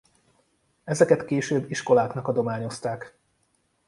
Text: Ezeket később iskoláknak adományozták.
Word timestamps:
Ezeket 0.83 1.25
később 1.25 1.69
iskoláknak 1.71 2.27
adományozták. 2.27 3.17